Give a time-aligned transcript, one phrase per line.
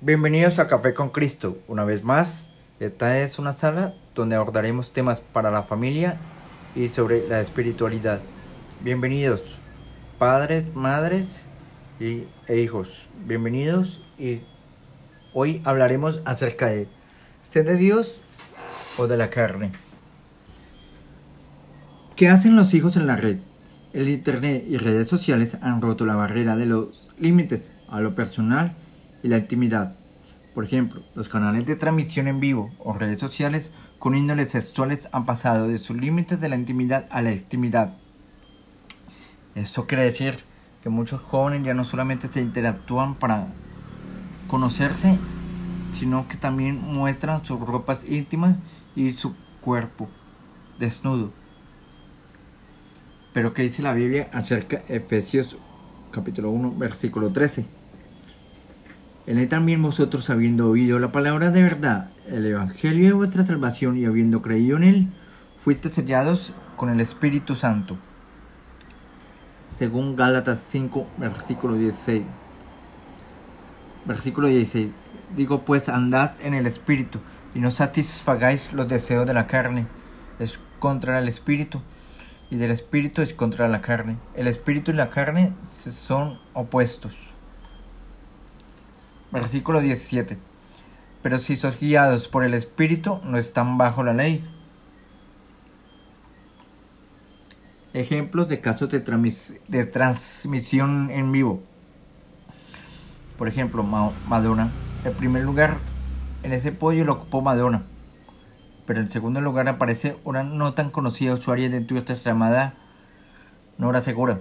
[0.00, 1.58] Bienvenidos a Café con Cristo.
[1.66, 6.18] Una vez más, esta es una sala donde abordaremos temas para la familia
[6.76, 8.20] y sobre la espiritualidad.
[8.80, 9.42] Bienvenidos,
[10.16, 11.48] padres, madres
[11.98, 13.08] y, e hijos.
[13.26, 14.42] Bienvenidos y
[15.34, 16.86] hoy hablaremos acerca de
[17.50, 18.20] ¿ser de Dios
[18.98, 19.72] o de la carne?
[22.14, 23.38] ¿Qué hacen los hijos en la red?
[23.92, 28.76] El Internet y redes sociales han roto la barrera de los límites a lo personal
[29.22, 29.96] la intimidad.
[30.54, 35.26] Por ejemplo, los canales de transmisión en vivo o redes sociales con índoles sexuales han
[35.26, 37.94] pasado de sus límites de la intimidad a la intimidad.
[39.54, 40.38] Esto quiere decir
[40.82, 43.48] que muchos jóvenes ya no solamente se interactúan para
[44.46, 45.18] conocerse,
[45.92, 48.56] sino que también muestran sus ropas íntimas
[48.94, 50.08] y su cuerpo
[50.78, 51.32] desnudo.
[53.32, 55.56] Pero ¿qué dice la Biblia acerca de Efesios
[56.10, 57.77] capítulo 1 versículo 13?
[59.28, 64.06] Él también vosotros, habiendo oído la palabra de verdad, el evangelio de vuestra salvación y
[64.06, 65.08] habiendo creído en él,
[65.62, 67.98] fuiste sellados con el Espíritu Santo.
[69.76, 72.22] Según Gálatas 5, versículo 16.
[74.06, 74.92] Versículo 16.
[75.36, 77.18] Digo pues, andad en el Espíritu
[77.54, 79.86] y no satisfagáis los deseos de la carne.
[80.38, 81.82] Es contra el Espíritu
[82.50, 84.16] y del Espíritu es contra la carne.
[84.34, 87.37] El Espíritu y la carne son opuestos.
[89.30, 90.38] Versículo 17.
[91.22, 94.44] Pero si sos guiados por el Espíritu, no están bajo la ley.
[97.92, 101.62] Ejemplos de casos de, transmisión en vivo.
[103.36, 104.70] Por ejemplo, Madonna.
[105.04, 105.78] En primer lugar,
[106.42, 107.82] en ese podio lo ocupó Madonna.
[108.86, 112.74] Pero en segundo lugar aparece una no tan conocida usuaria de Twitter llamada
[113.76, 114.40] Nora Segura.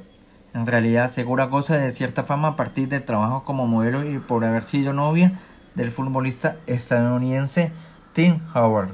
[0.57, 4.43] En realidad, Segura goza de cierta fama a partir del trabajo como modelo y por
[4.43, 5.33] haber sido novia
[5.75, 7.71] del futbolista estadounidense
[8.13, 8.89] Tim Howard.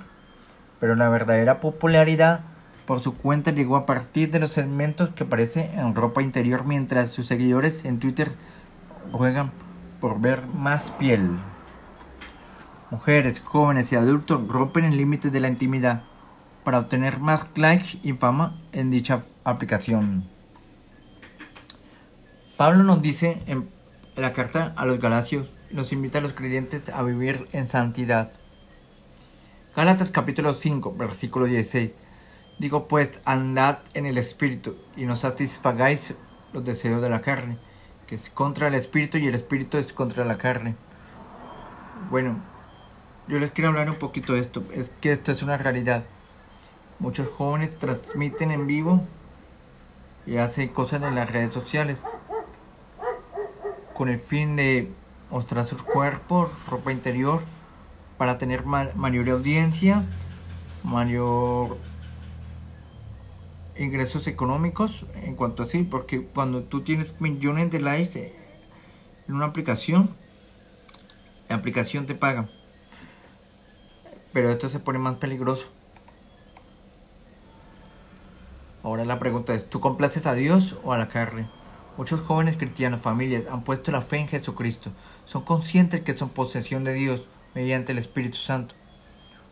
[0.82, 2.42] Pero la verdadera popularidad
[2.86, 7.12] por su cuenta llegó a partir de los segmentos que aparece en ropa interior mientras
[7.12, 8.30] sus seguidores en Twitter
[9.14, 9.54] juegan
[10.02, 11.30] por ver más piel.
[12.92, 16.04] Mujeres, jóvenes y adultos rompen el límite de la intimidad
[16.66, 20.33] para obtener más likes y fama en dicha aplicación.
[22.58, 23.68] Pablo nos dice en
[24.16, 28.32] la carta a los Galacios, nos invita a los creyentes a vivir en santidad.
[29.76, 31.94] Gálatas capítulo 5, versículo 16.
[32.60, 36.14] Digo pues, andad en el Espíritu y no satisfagáis
[36.54, 37.58] los deseos de la carne,
[38.06, 40.76] que es contra el Espíritu y el Espíritu es contra la carne.
[42.12, 42.40] Bueno,
[43.28, 46.04] yo les quiero hablar un poquito de esto, es que esto es una realidad.
[47.00, 49.02] Muchos jóvenes transmiten en vivo
[50.28, 52.00] y hacen cosas en las redes sociales
[53.94, 54.92] con el fin de
[55.30, 57.42] mostrar sus cuerpos, ropa interior,
[58.18, 60.04] para tener mayor audiencia,
[60.84, 61.78] mayor
[63.76, 68.36] ingresos económicos en cuanto a sí, porque cuando tú tienes millones de likes
[69.28, 70.16] en una aplicación,
[71.50, 72.50] la aplicación te paga.
[74.32, 75.68] Pero esto se pone más peligroso.
[78.84, 81.48] Ahora la pregunta es, ¿tú complaces a Dios o a la carne?
[81.96, 84.92] Muchos jóvenes cristianos, familias, han puesto la fe en Jesucristo.
[85.26, 88.74] Son conscientes que son posesión de Dios mediante el Espíritu Santo.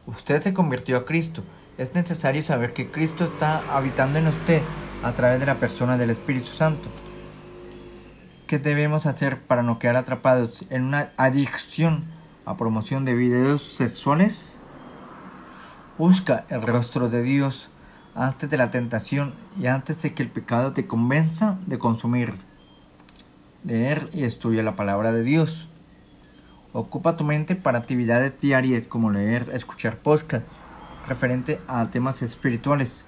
[0.08, 1.44] Usted se convirtió a Cristo.
[1.78, 4.64] Es necesario saber que Cristo está habitando en usted
[5.04, 6.90] a través de la persona del Espíritu Santo.
[8.48, 12.06] ¿Qué debemos hacer para no quedar atrapados en una adicción
[12.46, 14.58] a promoción de videos sexuales?
[16.00, 17.70] Busca el rostro de Dios
[18.16, 22.36] antes de la tentación y antes de que el pecado te convenza de consumir.
[23.64, 25.70] Leer y estudiar la palabra de Dios.
[26.74, 30.46] Ocupa tu mente para actividades diarias como leer, escuchar podcast
[31.08, 33.06] referente a temas espirituales,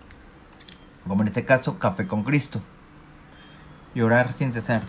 [1.08, 2.60] como en este caso Café con Cristo,
[3.96, 4.84] y orar sin cesar.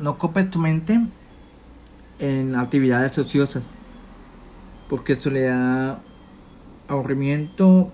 [0.00, 1.00] No ocupes tu mente
[2.18, 3.64] en actividades ociosas,
[4.88, 6.00] porque esto le da
[6.88, 7.92] aburrimiento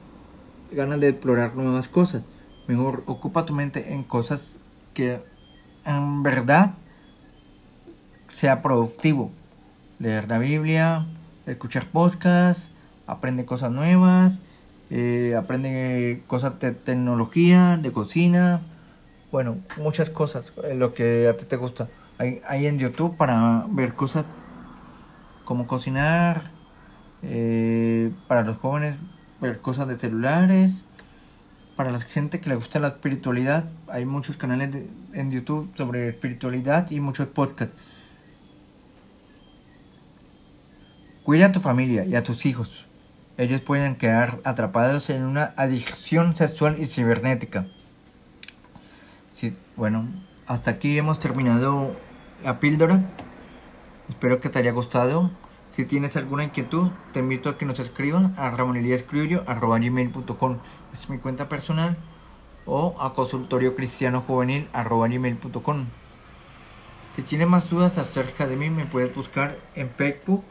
[0.74, 2.24] ganas de explorar nuevas cosas.
[2.66, 4.58] Mejor ocupa tu mente en cosas
[4.94, 5.20] que
[5.84, 6.74] en verdad
[8.30, 9.30] sea productivo.
[9.98, 11.06] Leer la Biblia,
[11.46, 12.70] escuchar podcasts,
[13.06, 14.42] aprende cosas nuevas,
[14.90, 18.62] eh, aprende cosas de tecnología, de cocina,
[19.30, 21.88] bueno, muchas cosas, eh, lo que a ti te gusta.
[22.18, 24.24] Hay, hay en YouTube para ver cosas
[25.44, 26.50] como cocinar,
[27.22, 28.96] eh, para los jóvenes
[29.60, 30.84] cosas de celulares.
[31.76, 34.70] Para la gente que le gusta la espiritualidad, hay muchos canales
[35.12, 37.74] en YouTube sobre espiritualidad y muchos podcasts.
[41.22, 42.86] Cuida a tu familia y a tus hijos.
[43.38, 47.66] Ellos pueden quedar atrapados en una adicción sexual y cibernética.
[49.32, 50.08] Sí, bueno,
[50.46, 51.96] hasta aquí hemos terminado
[52.44, 53.02] la píldora.
[54.08, 55.30] Espero que te haya gustado.
[55.72, 60.58] Si tienes alguna inquietud, te invito a que nos escriban a ramoneliascriollo.com.
[60.92, 61.96] Es mi cuenta personal
[62.66, 64.68] o a consultorio cristiano juvenil
[67.16, 70.44] Si tienes más dudas acerca de mí, me puedes buscar en Facebook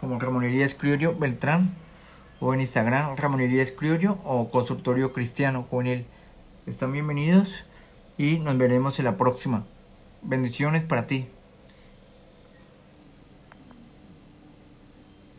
[0.00, 1.74] como Criollo Beltrán
[2.40, 3.14] o en Instagram
[3.76, 6.06] Criollo o consultorio cristiano juvenil.
[6.64, 7.66] Están bienvenidos
[8.16, 9.66] y nos veremos en la próxima.
[10.22, 11.28] Bendiciones para ti.